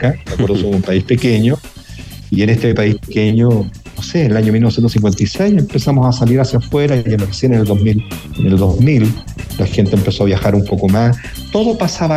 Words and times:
de 0.00 0.32
acuerdo, 0.32 0.56
somos 0.56 0.76
un 0.76 0.82
país 0.82 1.04
pequeño, 1.04 1.58
y 2.30 2.42
en 2.42 2.50
este 2.50 2.74
país 2.74 2.96
pequeño, 2.96 3.48
no 3.48 4.02
sé, 4.02 4.24
en 4.24 4.32
el 4.32 4.36
año 4.36 4.52
1956 4.52 5.54
empezamos 5.58 6.06
a 6.06 6.18
salir 6.18 6.40
hacia 6.40 6.58
afuera 6.58 6.96
y 6.96 7.16
recién 7.16 7.54
en 7.54 7.60
el 7.60 7.66
2000, 7.66 8.04
en 8.38 8.46
el 8.46 8.56
2000 8.56 9.14
la 9.58 9.66
gente 9.66 9.96
empezó 9.96 10.22
a 10.22 10.26
viajar 10.26 10.54
un 10.54 10.64
poco 10.64 10.88
más. 10.88 11.16
Todo 11.52 11.76
pasaba 11.76 12.16